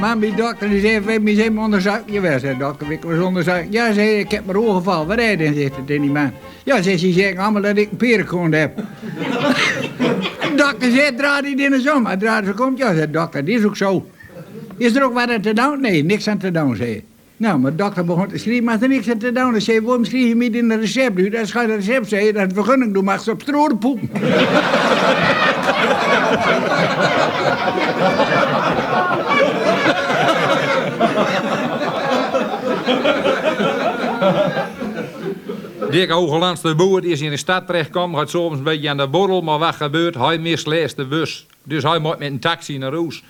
[0.00, 2.02] Maar mijn dokter die zei, we zijn mijn onderzoek.
[2.06, 3.64] Jawel, zei de dokter, ik was onderzoek.
[3.70, 4.82] Ja, zei ik heb mijn.
[4.82, 6.32] Wat hij dan, zegt het in die man.
[6.64, 8.76] Ja, zei ze, zeggen allemaal dat ik een perenkont heb.
[8.76, 12.02] de dokter zei, draai die in de zon.
[12.02, 14.06] Maar draai ze komt, ja, zei de dokter, die is ook zo.
[14.76, 15.80] Is er ook wat aan te doen?
[15.80, 17.04] Nee, niks aan te doen, zei.
[17.36, 19.52] Nou, mijn dokter begon te schrijven, maar er niks aan te doen.
[19.52, 21.14] Dan zei waarom schrijf je niet in een recept?
[21.14, 24.10] Nu, dat is geen recept, zei dat vergunning doen, mag ze op stroom poepen.
[35.90, 39.40] Dick Hogelands boer is in de stad terechtkomen, gaat soms een beetje aan de borrel,
[39.40, 40.14] maar wat gebeurt?
[40.14, 41.46] Hij misleest de bus.
[41.62, 43.22] Dus hij moet met een taxi naar huis.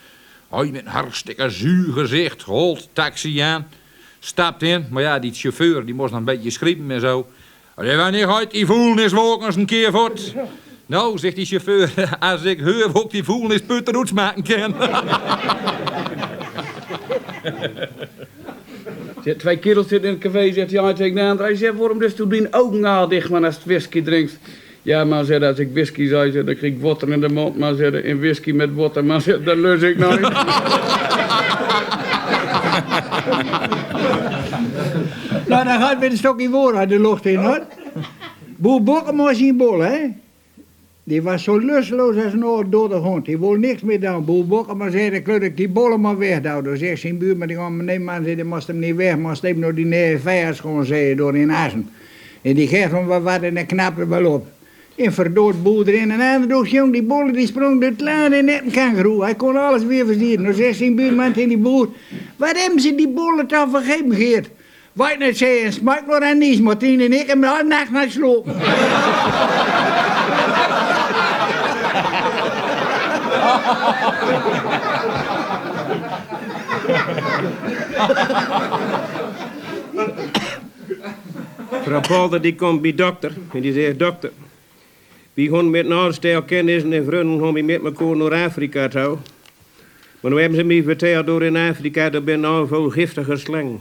[0.48, 3.69] Hij met een hartstikke zuur gezicht, holt taxi aan,
[4.19, 4.86] stapt in.
[4.91, 7.27] Maar ja, die chauffeur die moest nog een beetje schrijven en zo.
[7.75, 10.34] Hij wanneer gaat die voelniswolk eens een keer voort?
[10.89, 14.75] Nou, zegt die chauffeur, als ik hoor hoe ik die voelnisputteroets maken kan.
[19.25, 21.42] Zit twee kerels zitten in het café, zegt hij tegen de andere.
[21.42, 24.39] Hij zegt, waarom dus toen die ogen al dicht, man, als het whisky drinkt?
[24.83, 27.58] Ja, maar zegt, als ik whisky zou, dan krijg ik water in de mond.
[27.58, 30.20] Maar zegt, in whisky met water, maar zegt, dat lus ik nooit.
[35.47, 37.62] Nou, dan gaat weer een stokje voor uit de lucht in, hoor.
[38.56, 39.98] Boer Bokken was in bol, hè?
[41.09, 43.25] Die was zo lusteloos als een oud dode hond.
[43.25, 44.25] Die wil niks meer doen.
[44.25, 46.70] Boer Bokken maar zei, dan kun ik die bollen maar weghouden.
[46.70, 49.17] Dan zegt zijn buurman, die kwam nee man, zei, die moest hem niet weg.
[49.17, 51.89] Moest hem door die vijand gewoon zeggen, door in Assen.
[52.42, 54.47] En die geeft hem wat wat en dan knapt wel op.
[54.97, 56.11] En verdoord boer erin.
[56.11, 59.23] En aan de jong, die bollen die sprong door het laad en net een kangeroe.
[59.23, 60.45] Hij kon alles weer verdienen.
[60.45, 61.89] Dan zegt zijn buurman tegen die boer,
[62.36, 64.48] wat hebben ze die bollen toch vergeten, Geert?
[64.92, 68.47] Wat net zeggen, smaak nog aan niets, Martien en ik hem de nacht naar sloop.
[82.08, 84.30] Polder die komt bij dokter en die zegt, dokter,
[85.34, 89.17] wie gewoon met een aanstel kennis en vrienden we met elkaar naar Afrika toe.
[90.20, 93.79] Maar nu hebben ze mij verteld door in Afrika, er ben al veel giftige slang.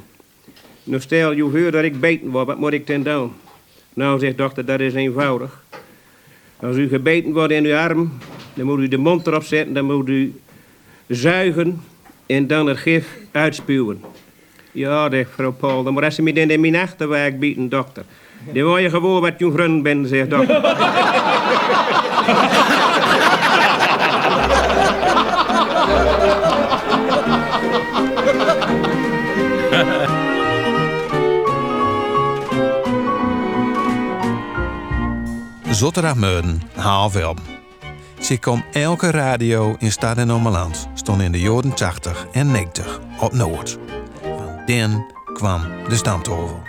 [0.83, 3.31] Nou stel je voor dat ik beten word, wat moet ik dan doen?
[3.93, 5.63] Nou, zegt dokter, dat is eenvoudig.
[6.59, 8.17] Als u gebeten wordt in uw arm,
[8.57, 10.33] dan moet u de mond erop zetten, dan moet u
[11.07, 11.81] zuigen
[12.25, 14.01] en dan het gif uitspuwen.
[14.71, 18.03] Ja, zegt vrouw Paul, dan moet ze me in mijn achterwerk bieden, dokter.
[18.53, 20.61] Dan word je gewoon wat je vriend bent, zegt dokter.
[35.69, 37.56] Zotterdag-Meuden, half elf.
[38.27, 42.99] Ze kwam elke radio in Stad en Ommeland stond in de jaren 80 en 90
[43.19, 43.77] op Noord.
[44.21, 46.61] Van den kwam de stamtovel.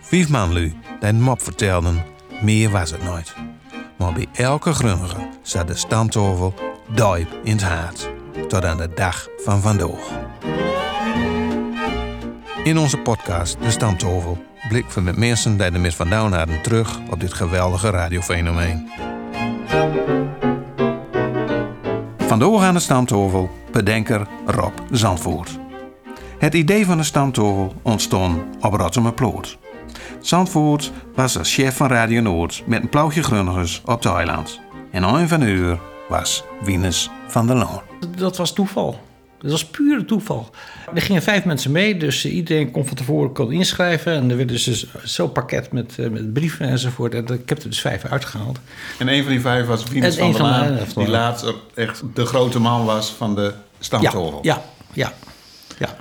[0.00, 2.02] Vijf man lui die mop vertelden,
[2.42, 3.34] meer was het nooit.
[3.96, 6.54] Maar bij elke grunnige zat de stamtovel
[6.94, 8.10] diep in het hart.
[8.48, 10.10] Tot aan de dag van vandaag.
[12.64, 16.98] In onze podcast De Stamtovel blikken we met mensen die er met vandaan hadden terug
[17.10, 18.90] op dit geweldige radiofenomeen.
[22.30, 25.58] Aan de Stamtovel bedenker Rob Zandvoort.
[26.38, 29.58] Het idee van de Stamtovel ontstond op Rotterdam-Ploot.
[30.20, 34.60] Zandvoort was als chef van Radio Noord met een plauwje grunnigers op de.
[34.90, 37.82] En een van de uur was Wieners van der Loon.
[38.16, 39.09] Dat was toeval.
[39.40, 40.50] Dat was puur toeval.
[40.94, 44.12] Er gingen vijf mensen mee, dus iedereen kon van tevoren kon inschrijven.
[44.12, 47.14] En er werd dus zo'n pakket met, eh, met brieven enzovoort.
[47.14, 48.58] En ik heb er dus vijf uitgehaald.
[48.98, 52.02] En een van die vijf was Wieners En van der Laan, ja, die laatst echt
[52.14, 54.38] de grote man was van de Ja, stamtoren.
[54.42, 54.62] ja,
[54.92, 55.12] ja,
[55.78, 55.96] ja.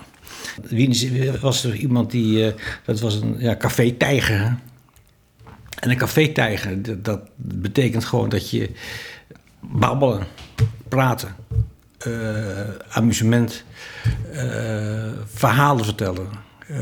[0.64, 1.06] Wiens
[1.42, 2.54] was er iemand die, eh,
[2.86, 4.58] dat was een ja, café-tijger.
[5.80, 8.70] En een café-tijger, dat, dat betekent gewoon dat je
[9.59, 10.28] babbelen,
[10.88, 11.56] praten, eh,
[12.90, 13.63] amusement,
[14.34, 14.43] eh,
[15.34, 16.28] verhalen vertellen.
[16.67, 16.78] Eh,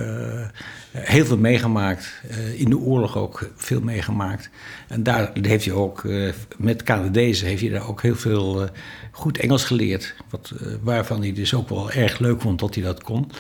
[0.91, 4.49] heel veel meegemaakt, eh, in de oorlog ook veel meegemaakt.
[4.87, 8.69] En daar heeft hij ook, eh, met Canadezen heeft hij daar ook heel veel eh,
[9.11, 10.15] goed Engels geleerd.
[10.29, 13.31] Wat, eh, waarvan hij dus ook wel erg leuk vond dat hij dat kon.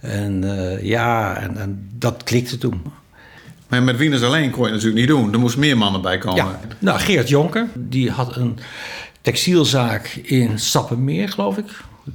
[0.00, 2.82] En eh, ja, en, en dat klikte toen.
[3.68, 5.32] Maar met Wieners alleen kon je natuurlijk niet doen.
[5.32, 6.44] Er moesten meer mannen bij komen.
[6.44, 8.58] Ja, nou, Geert Jonker, die had een
[9.26, 11.64] textielzaak in Sappemeer, geloof ik.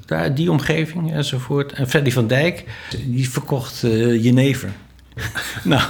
[0.06, 1.72] Daar, die omgeving enzovoort.
[1.72, 2.64] En Freddy van Dijk,
[3.06, 4.70] die verkocht eh, jenever.
[5.64, 5.82] nou,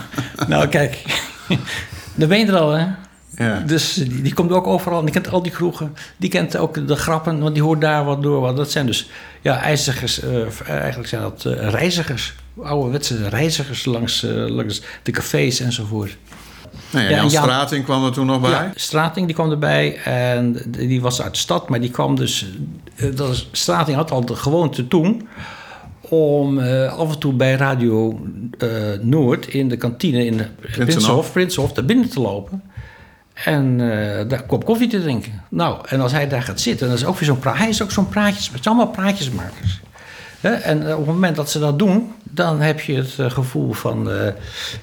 [0.47, 1.03] nou, kijk.
[2.15, 2.87] Dan ben je er al, hè?
[3.37, 3.59] Ja.
[3.59, 5.01] Dus die, die komt ook overal.
[5.01, 5.95] Die kent al die kroegen.
[6.17, 8.41] Die kent ook de grappen, want die hoort daar wat door.
[8.41, 9.09] Want dat zijn dus
[9.41, 10.21] ja, ijzigers.
[10.21, 12.33] eh, eigenlijk zijn dat eh, reizigers.
[12.61, 16.17] Ouderwetse reizigers langs, langs de cafés enzovoort.
[16.93, 18.49] Nee, Ja, Jan Strating kwam er toen nog bij.
[18.49, 22.45] Ja, Strating die kwam erbij en die was uit de stad, maar die kwam dus.
[22.95, 25.27] eh, Dat is, Strating had al de gewoonte toen
[26.01, 28.21] om eh, af en toe bij Radio
[28.57, 28.69] eh,
[29.01, 32.61] Noord in de kantine in de Prinsenhof, Prinsenhof daar binnen te lopen.
[33.33, 33.77] En
[34.27, 35.41] daar kop koffie te drinken.
[35.49, 37.81] Nou, en als hij daar gaat zitten, dan is ook weer zo'n pra- Hij is
[37.83, 38.49] ook zo'n praatjes.
[38.53, 39.79] Het zijn allemaal praatjesmakers.
[40.39, 40.49] Hè?
[40.49, 44.09] En op het moment dat ze dat doen, dan heb je het gevoel van: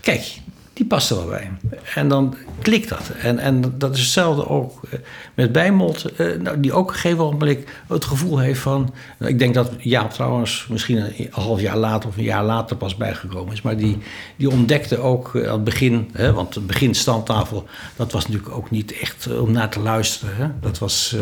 [0.01, 0.39] kijk,
[0.79, 1.51] die past er wel bij.
[1.95, 2.35] En dan
[2.69, 3.11] klikt dat.
[3.23, 4.99] En, en dat is hetzelfde ook eh,
[5.35, 8.93] met Bijmold, eh, nou, die ook op een gegeven ogenblik het gevoel heeft van.
[9.19, 12.77] nou, ik denk dat Jaap trouwens misschien een half jaar later of een jaar later
[12.77, 13.63] pas bijgekomen is.
[13.63, 13.99] Maar die,
[14.37, 17.67] die ontdekte ook eh, aan het begin, hè, want het begin standtafel,
[17.97, 20.37] dat was natuurlijk ook niet echt om naar te luisteren.
[20.37, 20.47] Hè.
[20.61, 21.17] Dat was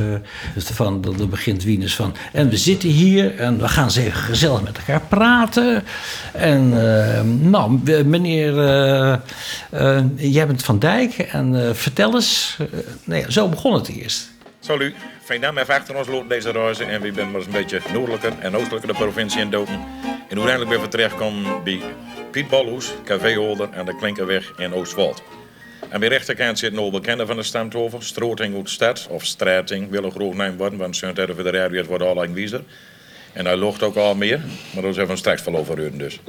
[0.54, 2.14] dus van, dat begint Wieners van.
[2.32, 5.84] En we zitten hier en we gaan even gezellig met elkaar praten.
[6.32, 6.68] En
[7.50, 8.54] nou, meneer,
[9.76, 12.56] eh, jij bent Van Dijk en eh, vertel eens.
[12.58, 12.66] Eh,
[13.04, 14.30] nee, zo begon het eerst.
[14.60, 14.94] Salut,
[15.40, 18.32] naam even achter ons loopt deze reizen en we zijn maar eens een beetje noordelijker
[18.38, 19.84] en oostelijker de provincie in Doten.
[20.28, 21.80] En uiteindelijk ben we terechtgekomen bij
[22.30, 25.22] Piet Balhoes, caféholder aan de Klinkerweg in Oostwold.
[25.90, 30.04] Aan mijn rechterkant zit een bekende van de stamtover, Strooting uit Stad, of Strating, wil
[30.04, 32.62] een groot naam worden, want tijd voor de radio wordt al lang wiezer.
[33.36, 34.40] En hij logt ook al meer,
[34.74, 36.20] maar daar zijn we straks wel over horen dus.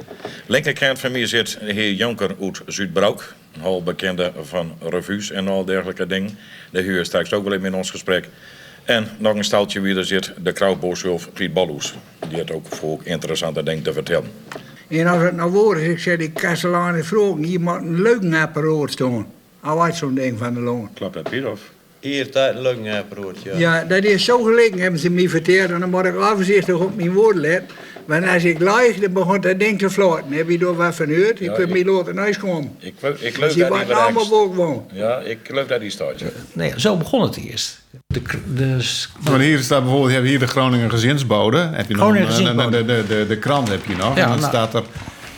[0.46, 5.48] Linkerkant van mij zit de heer Jonker uit Zuidbroek, een al bekende van revues en
[5.48, 6.38] al dergelijke dingen.
[6.70, 8.28] De huur straks ook wel even in ons gesprek.
[8.84, 11.94] En nog een steltje wie er zit, de krautboorschulf Piet Balloes.
[12.28, 14.30] Die heeft ook voor interessante dingen te vertellen.
[14.88, 18.02] En als het nou woord is, ik zeg die kastelaan is vroeg, hier moet een
[18.02, 19.26] leugenapparaat staan.
[19.60, 20.90] Al zo'n ding van de loon.
[20.94, 21.60] Klopt dat Piet of?
[22.00, 23.52] Hier, tijd een leugenapparaat, ja.
[23.56, 25.70] Ja, dat is zo gelegen, hebben ze me verteld.
[25.70, 27.76] En dan moet ik overzichtig op mijn woorden letten.
[28.06, 30.32] Want als ik lieg, dan begon dat ding te floten.
[30.32, 31.40] Heb je er wat van gehoord?
[31.40, 32.76] Ik Ja, wil ik- me laten huis komen.
[32.78, 34.86] Ik, geloof- ik Dus geloof die dat die allemaal.
[34.92, 36.20] Ja, ik geloof dat die staat.
[36.20, 36.26] ja.
[36.52, 37.80] Nee, zo begon het eerst.
[38.06, 38.20] De,
[38.54, 41.58] de, hier staat bijvoorbeeld, je hebt hier de Groningen Gezinsbode.
[41.58, 42.84] Heb je nog Groningen een- Gezinsbode.
[42.84, 44.16] De, de, de, de krant heb je nog.
[44.16, 44.50] Ja, en dan nou.
[44.50, 44.82] staat er...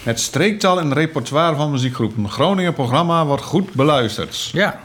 [0.03, 2.29] Het streektal en repertoire van muziekgroepen.
[2.31, 4.51] Groningen programma wordt goed beluisterd.
[4.53, 4.81] ja,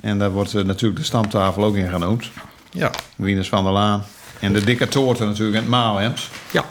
[0.00, 2.30] En daar wordt eh, natuurlijk de stamtafel ook in genoemd.
[2.70, 4.02] ja, Wieners van der Laan.
[4.40, 6.28] En de dikke toorten natuurlijk en het maalhemd.
[6.50, 6.64] ja.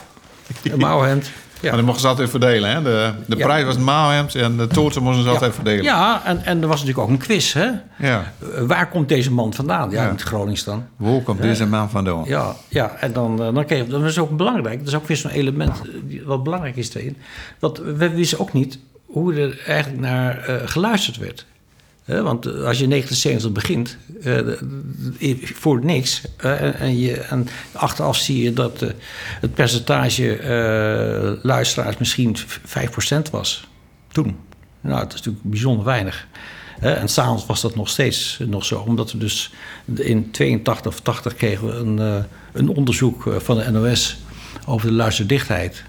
[0.63, 1.29] De mouwhemd.
[1.61, 1.67] Ja.
[1.67, 2.69] Maar dat mochten ze altijd verdelen.
[2.69, 2.81] Hè?
[2.81, 3.45] De, de Ja.
[3.45, 5.83] prijs was het maalhemd en de toorten moesten ze altijd verdelen.
[5.83, 7.69] Ja, en, en er was natuurlijk ook een quiz, hè?
[7.97, 8.33] Ja.
[8.59, 9.89] Waar komt deze man vandaan?
[9.89, 10.09] Ja, Ja.
[10.09, 10.85] uit Gronings dan.
[10.97, 12.23] Waar komt deze man vandaan?
[12.27, 14.79] Ja, ja en dan, eh, dan kreeg je, dat is ook belangrijk.
[14.79, 17.17] Dat is ook weer zo'n element eh, wat belangrijk is erin.
[17.59, 21.45] Want we wisten ook niet hoe er eigenlijk naar geluisterd werd.
[22.07, 24.39] Want eh, als je in 79 begint, eh,
[25.41, 26.21] voor niks.
[26.37, 28.79] eh, en, je, en achteraf zie je dat
[29.41, 33.67] het percentage luisteraars misschien v- 5% was.
[34.11, 34.37] Toen.
[34.81, 36.27] Nou, dat is natuurlijk bijzonder weinig.
[36.79, 38.79] En s'avonds was dat nog steeds nog zo.
[38.79, 39.51] Omdat we dus
[39.95, 44.17] in 82 of 80 kregen we een, een onderzoek van de NOS
[44.65, 45.83] over de luisterdichtheid.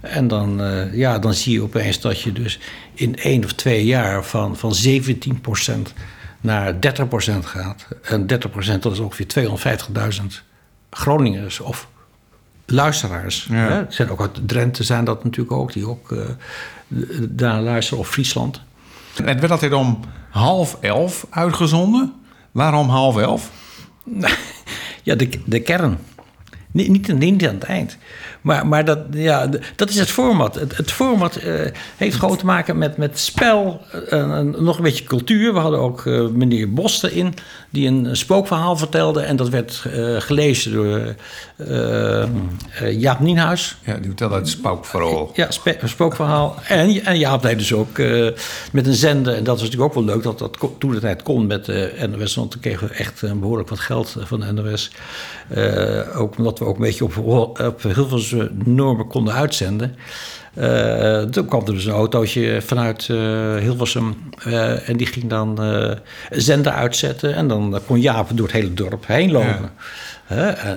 [0.00, 2.58] En dan, eh, ja, dan zie je opeens dat je dus
[2.94, 5.92] in één of twee jaar van, van 17%
[6.40, 7.86] naar 30% gaat.
[8.02, 10.42] En 30% dat is ongeveer 250.000
[10.90, 11.88] Groningers of
[12.66, 13.46] luisteraars.
[13.50, 13.56] Ja.
[13.56, 13.74] Hè?
[13.74, 16.18] Het zijn ook uit Drenthe zijn dat natuurlijk ook, die ook eh,
[17.28, 18.60] daar luisteren, of Friesland.
[19.22, 22.12] Het werd altijd om half elf uitgezonden.
[22.50, 23.50] Waarom half elf?
[25.02, 25.98] Ja, de, de kern.
[26.70, 27.96] Niet, niet, niet aan het eind.
[28.40, 30.54] Maar, maar dat, ja, dat is het format.
[30.54, 31.54] Het, het format eh,
[31.96, 35.52] heeft gewoon te maken met, met spel, eh, en, nog een beetje cultuur.
[35.52, 37.34] We hadden ook eh, meneer Bos erin,
[37.70, 39.20] die een spookverhaal vertelde.
[39.20, 39.84] En dat werd
[40.18, 41.14] gelezen door
[42.90, 43.76] Jaap Nienhuis.
[43.84, 45.30] Ja, die vertelde het spookverhaal.
[45.34, 45.48] Ja,
[45.84, 46.54] spookverhaal.
[46.68, 47.98] En, en Jaap deed dus ook
[48.72, 49.34] met een zender.
[49.34, 51.66] En dat was natuurlijk ook wel leuk dat dat toen de tijd kon met
[52.10, 52.34] NOS.
[52.34, 54.90] Want toen kregen we echt eh, behoorlijk wat geld van de NOS.
[56.14, 57.16] Ook omdat we ook een beetje op,
[57.58, 58.18] op heel veel
[58.64, 59.96] normen konden uitzenden.
[60.58, 63.16] Eh, toen kwam er dus een autootje vanuit eh,
[63.56, 64.16] Hilversum.
[64.44, 65.58] eh, en die ging dan
[66.30, 67.34] zender uitzetten.
[67.34, 69.70] En dan kon Jaap door het hele dorp heen lopen.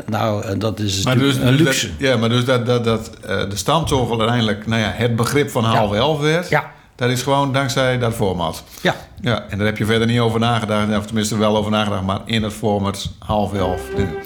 [0.05, 1.87] Nou, dat is Maar dus, een luxe.
[1.87, 5.63] dat, ja, maar dus dat, dat, dat de stamtafel uiteindelijk nou ja, het begrip van
[5.63, 6.49] half elf werd.
[6.49, 6.71] Ja.
[6.95, 8.63] Dat is gewoon dankzij dat format.
[8.81, 8.95] Ja.
[9.21, 10.97] Ja, en daar heb je verder niet over nagedacht.
[10.97, 13.81] Of tenminste wel over nagedacht, maar in het format half elf.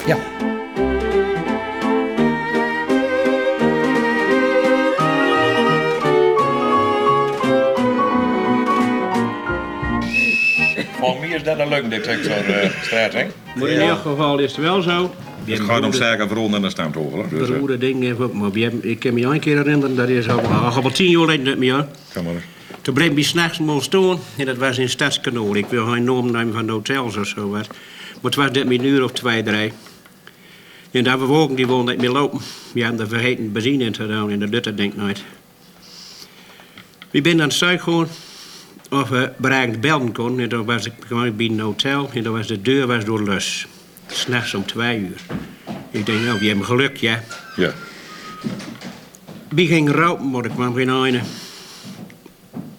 [0.06, 0.18] Ja.
[11.80, 13.26] Van mij is dat een leuk detector, uh, straat, hè?
[13.56, 15.16] Maar in elk geval is het wel zo.
[15.46, 17.26] Het gaat om zaken vooral naar de standhovel.
[17.30, 20.30] Dus, uh, Beroerde dingen ook, maar je- ik kan me een keer herinneren, dat is
[20.30, 21.88] al, al, al tien jaar geleden niet meer.
[22.14, 22.34] Kom maar.
[22.82, 25.56] Toen bleef hij s'nachts moest staan en dat was in Stadskanaal.
[25.56, 27.68] Ik wil geen naam nemen van de hotels of zo wat.
[27.68, 29.72] Maar het was net een uur of twee, drie.
[30.92, 32.40] En daar we wogen die wonen niet meer lopen.
[32.74, 35.24] We hadden de vergeten benzine in te doen en dat doet dat denk ik nooit.
[37.12, 38.08] We zijn aan het zuig gewoon
[38.90, 40.44] of we bereikt belden konden.
[40.44, 43.24] En dan was ik gewoon bij een hotel en dan was de deur was door
[43.24, 43.68] lus.
[44.08, 45.22] S'nachts om twee uur.
[45.92, 47.24] Ik denk, nou, we hebben geluk, ja.
[47.56, 47.74] Ja.
[49.50, 51.20] Wie ging roken, maar er kwam geen ene.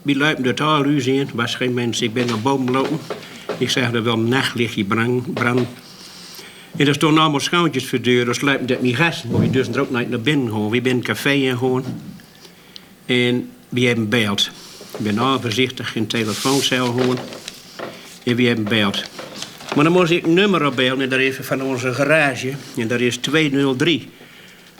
[0.03, 2.01] Wie luipt de taalhuis in, was geen mens.
[2.01, 2.99] Ik ben naar boven lopen.
[3.59, 5.35] Ik zag er wel nachtlichtje brand.
[5.35, 5.69] brand.
[6.77, 9.31] En er stonden allemaal schouwtjes voor de deur, dus luipen dat niet gasten.
[9.31, 10.71] Maar we dus er ook niet naar binnen gewoon.
[10.71, 11.85] We zijn een café in gewoon.
[13.07, 14.51] En we hebben beeld.
[14.99, 17.19] Ik ben al voorzichtig in de telefooncel gewoon.
[18.25, 19.05] En we hebben beeld.
[19.75, 22.53] Maar dan moest ik een nummer opbellen en dat is van onze garage.
[22.77, 24.09] En dat is 203.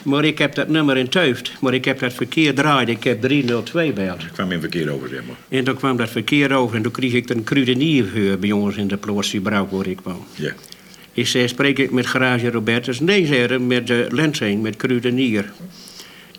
[0.03, 1.51] Maar ik heb dat nummer in Teuft.
[1.61, 2.89] Maar ik heb dat verkeerd draaid.
[2.89, 4.21] Ik heb 302 beeld.
[4.21, 5.35] Ik kwam in verkeer over, zeg maar.
[5.49, 8.75] En toen kwam dat verkeer over en toen kreeg ik een kruidenier voor bij ons
[8.75, 8.97] in de
[9.41, 10.25] Brouw waar ik woon.
[10.35, 10.53] Ja.
[11.13, 12.99] Ik zei, spreek ik met garage Robertus?
[12.99, 15.51] Nee, zei met de Lensing, met kruidenier.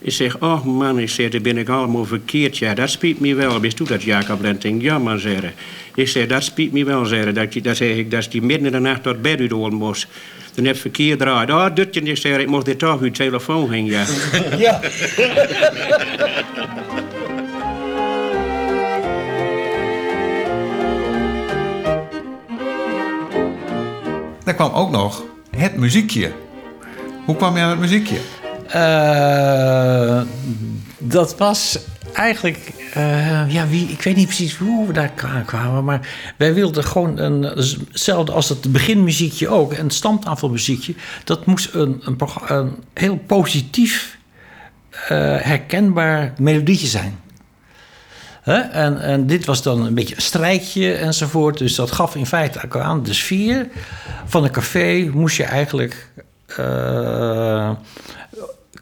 [0.00, 2.58] Ik zeg, oh man, ik zeg, dan ben ik allemaal verkeerd.
[2.58, 3.60] Ja, dat spiet me wel.
[3.60, 4.82] Wist u dat, Jacob Lenting?
[4.82, 5.52] Ja, man, hij.
[5.94, 7.32] Ik zeg, dat spiet me wel, hij.
[7.32, 10.06] Dat, je- dat zeg ik, dat die midden in de nacht tot bed horen moest.
[10.54, 11.50] Dan heb verkeerd draaid.
[11.50, 14.04] Oh, dutje, ik zeg, ik moest dit toch uw telefoon heen, ja.
[14.58, 14.80] Ja.
[24.44, 25.22] Daar kwam ook nog
[25.56, 26.32] het muziekje.
[27.24, 28.16] Hoe kwam je aan het muziekje?
[28.68, 30.22] Eh,
[30.98, 31.78] dat was
[32.12, 36.54] eigenlijk, eh, ja, wie, ik weet niet precies hoe we daar kwa- kwamen, maar wij
[36.54, 40.94] wilden gewoon een, hetzelfde als het beginmuziekje ook, een stamtafelmuziekje,
[41.24, 42.02] dat moest een,
[42.48, 44.18] een, heel positief,
[44.90, 44.98] eh,
[45.40, 47.18] herkenbaar melodietje zijn.
[48.72, 51.58] En, en dit was dan een beetje een strijkje enzovoort.
[51.58, 53.66] Dus dat gaf in feite aan de sfeer
[54.26, 55.10] van een café.
[55.12, 56.10] Moest je eigenlijk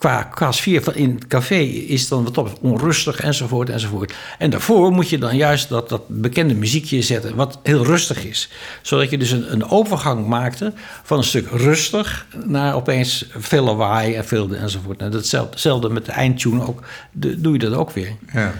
[0.07, 4.15] qua, qua sfeer in het café is dan wat op onrustig enzovoort enzovoort.
[4.39, 8.49] En daarvoor moet je dan juist dat, dat bekende muziekje zetten, wat heel rustig is.
[8.83, 10.73] Zodat je dus een, een overgang maakte
[11.03, 15.01] van een stuk rustig naar opeens veel lawaai en veel enzovoort.
[15.01, 16.83] En datzelfde, hetzelfde met de eindtune ook,
[17.13, 18.13] de- doe je dat ook weer.
[18.33, 18.53] Ja.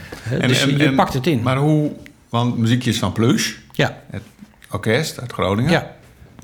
[0.47, 1.43] Dus je pakt het in.
[1.43, 1.93] Maar hoe,
[2.29, 4.23] want muziekje is van Plush, Ja, het
[4.71, 5.71] orkest uit Groningen.
[5.71, 5.96] ja.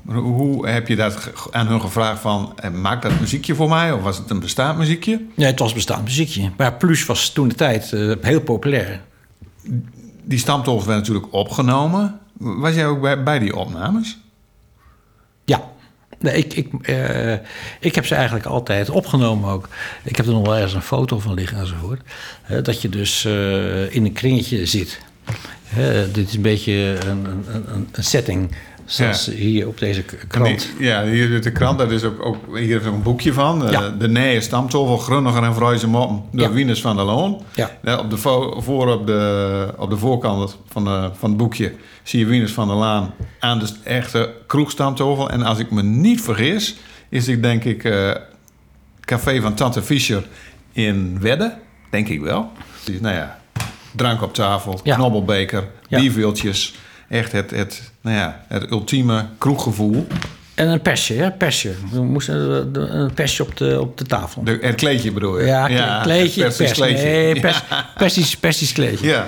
[0.02, 3.92] Maar hoe- heb je dat aan hun gevraagd van, eh, maak dat muziekje voor mij?
[3.92, 5.20] Of was het een bestaand muziekje?
[5.34, 6.50] Nee, het was bestaand muziekje.
[6.56, 9.00] Maar Plus was toen de tijd eh, heel populair.
[10.24, 12.18] Die stamtolf werd natuurlijk opgenomen.
[12.38, 14.18] Was jij ook bij, bij die opnames?
[15.44, 15.62] Ja.
[16.18, 17.32] Nee, ik, ik, eh,
[17.80, 19.68] ik heb ze eigenlijk altijd opgenomen ook.
[20.04, 22.00] Ik heb er nog wel ergens een foto van liggen enzovoort.
[22.46, 23.24] Eh, dat je dus
[23.90, 25.00] in een kringetje zit.
[26.12, 28.50] Dit is een beetje een, een, een setting
[28.84, 29.32] zoals Ja.
[29.32, 30.68] hier op deze krant.
[30.78, 33.64] die- ja, hier de krant, dat is ook, ook hier is een boekje van.
[33.66, 33.88] eh, Ja.
[33.88, 36.52] De Nije Stamtolf, Grunniger en Vreuze Moppen, door Ja.
[36.54, 37.42] Wieners van der Loon.
[37.54, 37.70] Ja.
[37.82, 41.72] Eh, op, de vo- voor op, de, op de voorkant van, de, van het boekje
[42.02, 45.30] zie je Wieners van der Laan aan de echte kroegstamtafel.
[45.30, 46.76] En als ik me niet vergis,
[47.08, 48.10] is dit denk ik eh
[49.00, 50.26] café van Tante Fischer
[50.72, 51.54] in Wedde.
[51.90, 52.50] Denk ik wel.
[53.00, 53.38] Nou ja,
[53.96, 56.74] drank op tafel, knobbelbeker, bierviltjes.
[57.12, 60.06] Echt het, het, nou ja, het ultieme kroeggevoel.
[60.54, 61.30] En een persje, hè?
[61.30, 61.72] Persje.
[61.90, 64.44] We moesten eh, een persje op de, op de tafel.
[64.44, 65.46] De, het kleedje bedoel je?
[65.46, 66.88] ja, kle- kleedje, het persisch pers.
[66.88, 67.04] kleedje.
[67.06, 67.40] Nee, Ja.
[67.40, 67.62] pers,
[67.96, 69.06] persisch, persisch kleedje.
[69.06, 69.26] Ja.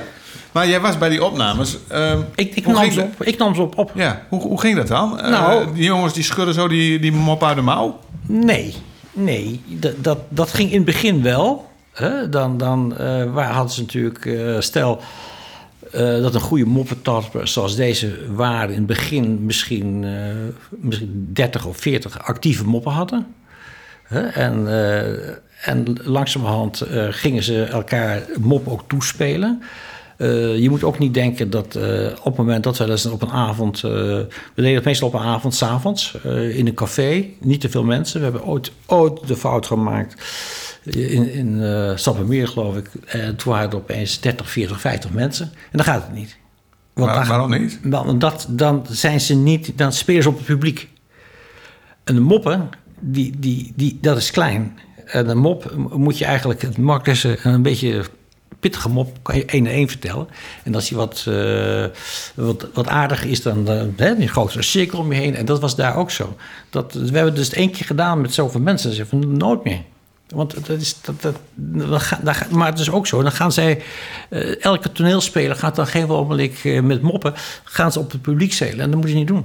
[0.52, 1.76] Maar jij was bij die opnames.
[1.88, 3.78] ehm, Ik, ik, nam ze op, ik nam ze op.
[3.78, 3.90] op.
[3.94, 5.20] Ja, hoe, hoe ging dat dan?
[5.20, 7.98] Eh, Nou- die jongens die schudden zo die, die mop uit de mouw?
[8.26, 8.74] Nee,
[9.12, 9.60] nee.
[9.66, 11.68] Dat, dat, dat ging in het begin wel.
[11.92, 12.28] Hè?
[12.28, 14.28] Dan, dan eh, waar hadden ze natuurlijk,
[14.62, 15.00] stel
[15.94, 21.66] eh, dat een goede moppetarper zoals deze waren in het begin misschien, eh, misschien 30
[21.66, 23.26] of 40 actieve moppen hadden.
[24.34, 25.28] En, eh,
[25.60, 29.62] en langzamerhand gingen ze elkaar mop ook toespelen.
[30.16, 33.22] Eh, je moet ook niet denken dat eh, op het moment dat we dus op
[33.22, 33.76] een avond...
[33.76, 37.24] eh, we deden het meestal op een avond, s'avonds, avonds in een café.
[37.40, 38.18] Niet te veel mensen.
[38.18, 40.22] We hebben ooit, ooit de fout gemaakt
[40.84, 42.90] in, in Stappenmeer, geloof ik.
[43.06, 45.46] En toen waren er opeens 30, 40, 50 mensen.
[45.46, 46.36] En dan gaat het niet.
[46.92, 47.78] Want dan- waarom niet?
[47.82, 49.78] Want dat, dan zijn ze niet...
[49.78, 50.88] Dan spelen ze op het publiek.
[52.04, 52.68] En de moppen,
[53.00, 54.78] die, die, die, dat is klein.
[55.04, 58.04] En een mop moet je eigenlijk het makkelijkste een beetje
[58.60, 60.28] pittige mop kan je één en één vertellen.
[60.62, 61.84] En als hij wat, eh,
[62.34, 65.34] wat, wat aardiger is, dan uh, hè, een cirkel om je heen.
[65.34, 66.36] En dat was daar ook zo.
[66.70, 68.92] Dat, we hebben dus het één keer gedaan met zoveel mensen.
[68.92, 69.80] Ze van nooit meer.
[70.28, 71.36] Want dat is, dat, dat,
[72.50, 73.22] maar het is ook zo.
[73.22, 73.82] Dan gaan zij,
[74.28, 77.34] eh, elke toneelspeler gaat dan geen ogenblik eh, met moppen,
[77.64, 78.80] gaan ze op het publiek zelen.
[78.80, 79.44] En dat moet je niet doen.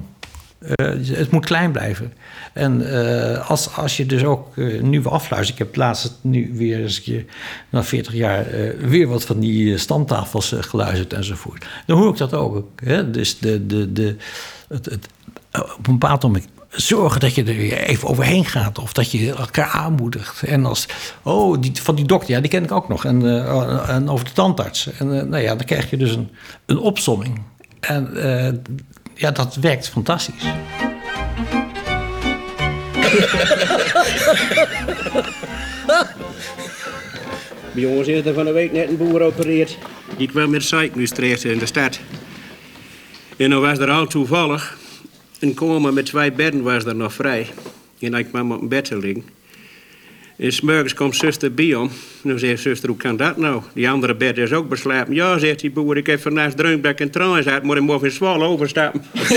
[0.59, 2.13] Eh, het moet klein blijven.
[2.53, 5.59] En eh, als, als je dus ook eh, nu weer afluistert.
[5.59, 7.25] Ik heb laatst nu weer eens een keer,
[7.69, 11.65] na 40 jaar, eh, weer wat van die eh, stamtafels eh, geluisterd enzovoort.
[11.85, 12.67] Dan hoor ik dat ook.
[12.83, 13.11] Hè?
[13.11, 14.15] Dus de, de, de,
[14.67, 15.07] het, het,
[15.51, 18.79] eh, op een bepaald moment zorgen dat je er even overheen gaat.
[18.79, 20.43] Of dat je elkaar aanmoedigt.
[20.43, 20.85] En als,
[21.23, 23.05] oh, die, van die dokter, ja, die ken ik ook nog.
[23.05, 24.91] En, eh, en over de tandarts.
[24.97, 26.29] En eh, nou ja, dan krijg je dus een,
[26.65, 27.41] een opsomming.
[27.79, 28.53] En eh,
[29.19, 30.43] ja, dat werkt fantastisch.
[37.71, 39.77] Bij ons is er van de week net een boer opereerd.
[40.17, 40.63] Die kwam met
[41.15, 41.99] terecht in de stad.
[43.37, 44.77] En dan was er al toevallig
[45.39, 47.47] een kamer met twee bedden was er nog vrij.
[47.99, 49.38] En hij kwam op een bed te liggen.
[50.39, 51.89] En s'morgens komt zuster bij hem.
[52.23, 53.61] En dan zegt zuster, hoe kan dat nou?
[53.73, 55.13] Die andere bed is ook beslapen.
[55.13, 57.83] Ja, zegt die boer, ik heb vandaag dreumd dat ik een traan uit, maar ik
[57.83, 59.01] moet in Zwolle overstappen.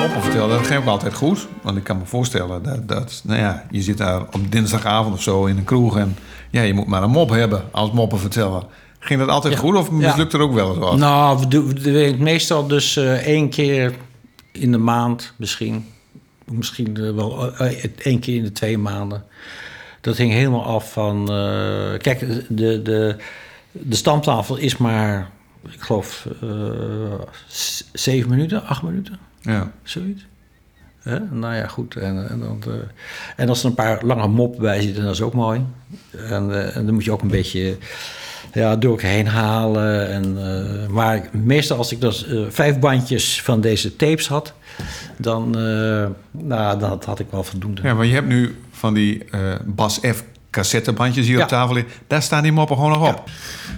[0.00, 1.46] Moppen vertellen, dat ging ook altijd goed.
[1.62, 5.22] Want ik kan me voorstellen dat, dat nou ja, je zit daar op dinsdagavond of
[5.22, 6.16] zo in een kroeg en
[6.50, 8.62] ja, je moet maar een mop hebben als moppen vertellen.
[8.98, 9.58] Ging dat altijd Ja.
[9.60, 9.94] goed of Ja.
[9.94, 10.96] mislukt er ook wel eens wat?
[10.96, 13.92] Nou, we doen, we doen het meestal dus eh, één keer
[14.56, 15.86] in de maand misschien.
[16.44, 19.24] Misschien eh, wel eh, één keer in de twee maanden.
[20.00, 21.20] Dat hing helemaal af van...
[21.32, 23.16] eh, kijk, de, de,
[23.72, 25.30] de stamtafel is maar,
[25.70, 26.48] ik geloof, eh,
[27.92, 29.72] zeven minuten, acht minuten, Ja.
[29.82, 30.26] zoiets.
[30.98, 31.18] Hè?
[31.30, 31.94] Nou ja, goed.
[31.96, 32.72] En, en, dan, eh,
[33.36, 35.64] en als er een paar lange moppen bij zitten, dat is ook mooi.
[36.16, 37.76] En, eh, en dan moet je ook een beetje
[38.56, 40.08] ja, door elkaar heen halen.
[40.10, 44.52] En, eh, maar meestal als ik dus vijf bandjes van deze tapes had,
[45.16, 47.80] dan, eh, nou, dan had ik wel voldoende.
[47.82, 49.24] Ja, maar je hebt nu van die
[49.64, 51.42] Bas F cassettebandjes hier Ja.
[51.42, 51.92] op tafel liggen.
[52.06, 53.22] Daar staan die moppen gewoon nog op.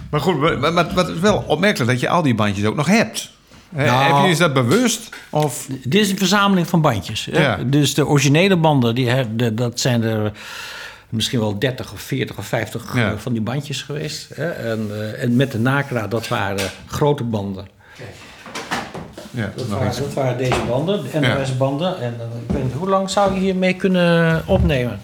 [0.09, 2.75] Maar goed, maar, maar, maar het is wel opmerkelijk dat je al die bandjes ook
[2.75, 3.31] nog hebt.
[3.69, 3.89] Nou.
[3.89, 5.09] heb je is dat bewust?
[5.29, 7.27] Of Dit is een verzameling van bandjes.
[7.31, 7.41] Hè?
[7.41, 7.57] Ja.
[7.65, 10.31] Dus de originele banden, die, dat zijn er
[11.09, 13.11] misschien wel 30 of 40 of 50 Ja.
[13.11, 14.29] eh, van die bandjes geweest.
[14.35, 14.49] Hè?
[14.49, 17.67] En, eh, en met de Nakra, dat waren grote banden.
[19.31, 21.37] ja, Dat waren, dat waren deze banden, de Ja.
[21.37, 21.99] NOS-banden.
[22.01, 24.99] En eh, ik weet niet, hoe lang zou je hiermee kunnen opnemen?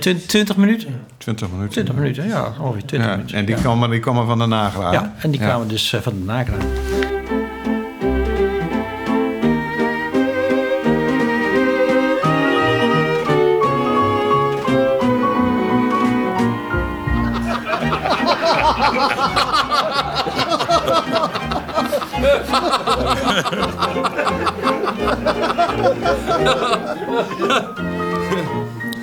[0.00, 1.00] Twin- 20 minuten?
[1.18, 1.70] 20 minuten.
[1.70, 3.38] 20 minuten, ja, ongeveer 20 Ja, minuten.
[3.38, 3.62] en die, ja.
[3.62, 4.92] komen, die komen van de nagraad.
[4.92, 6.54] Ja, en die kwamen dus eh, van de Nakra.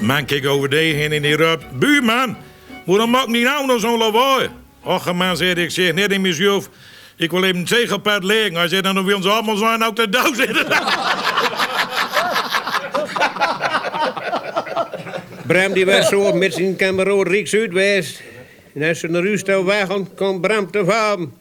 [0.02, 1.80] Man, kijk over heen en die roept...
[1.80, 2.38] Buurman,
[2.86, 4.50] waarom maak niet nou nog zo'n lawaai?
[4.84, 6.70] Och, man, zei ik, zeg net in mezelf...
[7.18, 8.56] Ik wil even een tegelpad leggen.
[8.56, 10.66] Hij zei, dan wil ze allemaal zijn ook de douw zitten.
[15.48, 18.22] Bram die was zo met zijn kameraad Riek Zuidwest.
[18.74, 21.34] En als ze naar toe wachten, komt Bram te vallen.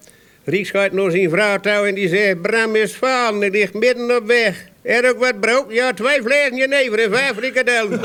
[0.45, 2.43] Riek gaat naar zijn vrouw toe en die zegt...
[2.43, 4.65] Bram is vallen, hij ligt midden op weg.
[4.83, 5.65] Er ook wat brood?
[5.69, 8.01] Ja, twee flesjes jenever en vijf frikadellen.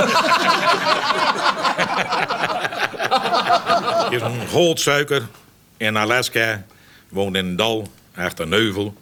[4.16, 5.28] is een goldsuiker
[5.78, 6.66] in Alaska.
[7.10, 8.94] Woont in een dal, achter een neuvel.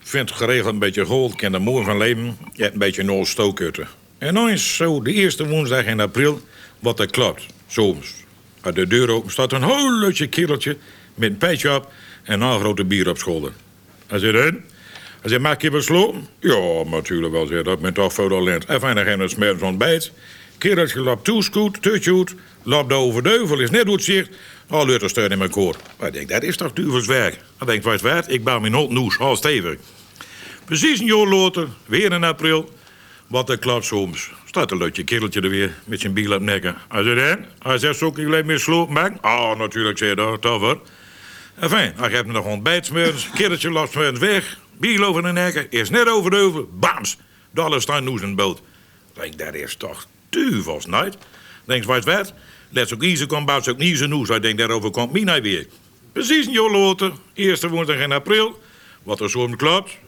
[0.00, 2.36] Vindt geregeld een beetje gold, kan er mooi van leven.
[2.52, 3.88] Je hebt een beetje stookutten.
[4.18, 6.40] En dan is zo de eerste woensdag in april
[6.78, 7.46] wat er klopt.
[7.68, 8.14] Soms.
[8.60, 10.76] Uit de deur open staat een holletje kereltje
[11.18, 13.52] met een petje op en een grote bier op scholen.
[14.06, 14.64] Hij zegt, en?
[15.20, 16.26] Hij zegt, maak je besloten?
[16.40, 18.64] Ja, natuurlijk wel, zegt dat, met toch voor de lens.
[18.66, 20.12] En fijn, geen smert ontbijt.
[20.58, 24.28] Kereltje loopt toescoot, tutjoet, loopt over deuvel, is net hoe het zegt.
[24.68, 25.76] Al lukt er steun in mijn koor.
[25.98, 27.38] Maar ik denk, dat is toch duvelswerk?
[27.56, 28.32] Hij denkt, wat waard?
[28.32, 29.76] Ik bouw mijn hond noes, al stevig.
[30.64, 32.72] Precies een jaar later, weer in april,
[33.26, 34.30] wat er klopt soms.
[34.44, 36.76] Staat een leutje kereltje er weer met zijn biel op nekken.
[36.88, 37.38] Hij zegt?
[37.58, 39.20] Hij zegt, zoek ik alleen meer sloop maken?
[39.20, 40.78] Ah, natuurlijk, zei dat, toffer.
[41.60, 45.90] Enfin, hij geeft me nog ontbijtsmeurs, kereltje loopt smeurs weg, biel over de nekken, is
[45.90, 47.16] net over de heuvel, bams,
[47.50, 48.62] daar staat noes in de boot.
[49.12, 51.16] Denk, dat is toch duvels, nooit?
[51.64, 52.34] Denk, wat wat?
[52.70, 54.28] Let ook Ise komt, bouwt ook niet zijn noes.
[54.28, 55.66] Ik denk, daarover komt Mina weer.
[56.12, 58.62] Precies later, eerste woensdag in april,
[59.02, 59.98] wat er soms klopt.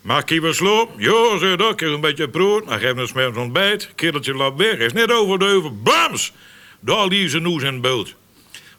[0.00, 0.90] Mag ik even sloop?
[0.96, 1.80] Ja, zei dat.
[1.80, 2.68] Heb een beetje brood.
[2.68, 3.92] Dan geef een smers ontbijt.
[3.94, 4.78] Kindertje loopt weg.
[4.78, 5.82] Is net over de heuvel.
[5.82, 6.32] Bams!
[6.80, 8.04] Daar liep ze noes in de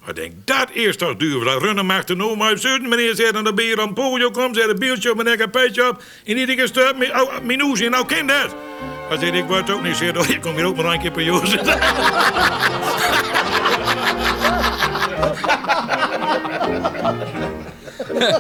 [0.08, 1.44] Ik denk, dat is toch duur.
[1.44, 2.90] Dat runnen mag de noem uit zuiden.
[2.90, 4.56] Meneer zei dan de beer aan het podium komt.
[4.56, 6.04] Zei de beeldje op en een petje op.
[6.26, 6.94] En die dikke stuk.
[7.44, 7.92] Mijn noes in.
[7.92, 8.56] Nou, ken dat.
[9.20, 10.30] Zei, ik word ook niet zeer.
[10.30, 11.80] Ik kom hier ook maar een keer per jaar zitten.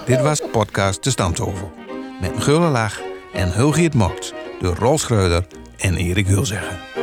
[0.05, 1.73] Dit was podcast De Stamtafel.
[2.21, 3.01] Met een lach
[3.33, 5.45] en Hulgiet Mokt door Rolf Schreuder
[5.77, 7.00] en Erik Hulzegger.